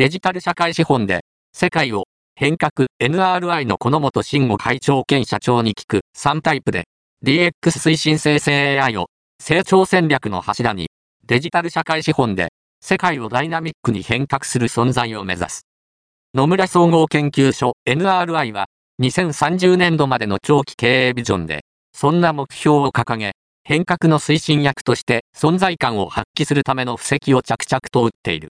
[0.00, 1.20] デジタル社会資本で、
[1.52, 2.04] 世界を
[2.34, 6.84] 変革 NRI のこの本慎吾会長兼社長に聞く3タイプで、
[7.22, 9.08] DX 推進生成 AI を
[9.42, 10.88] 成長戦略の柱に、
[11.26, 12.48] デジタル社会資本で、
[12.80, 15.66] 世界をダイナミックに変革する存在を目指す。
[16.32, 18.68] 野村総合研究所 NRI は、
[19.02, 21.60] 2030年度までの長期経営ビジョンで、
[21.94, 23.32] そんな目標を掲げ、
[23.64, 28.48] 変革の推進役として存在感を発揮するための布石を着々と打っている。